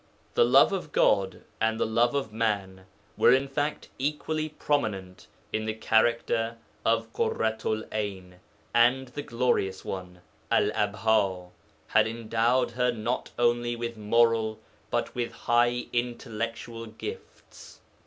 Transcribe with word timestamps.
The 0.33 0.43
love 0.43 0.73
of 0.73 0.91
God 0.91 1.43
and 1.61 1.79
the 1.79 1.85
love 1.85 2.15
of 2.15 2.33
man 2.33 2.87
were 3.17 3.31
in 3.31 3.47
fact 3.47 3.87
equally 3.99 4.49
prominent 4.49 5.27
in 5.53 5.65
the 5.65 5.75
character 5.75 6.57
of 6.83 7.13
Ḳurratu'l 7.13 7.87
'Ayn, 7.89 8.39
and 8.73 9.09
the 9.09 9.21
Glorious 9.21 9.85
One 9.85 10.21
(el 10.49 10.71
Abha) 10.71 11.51
had 11.89 12.07
endowed 12.07 12.71
her 12.71 12.91
not 12.91 13.29
only 13.37 13.75
with 13.75 13.95
moral 13.95 14.57
but 14.89 15.13
with 15.13 15.31
high 15.33 15.85
intellectual 15.93 16.87
gifts. 16.87 17.79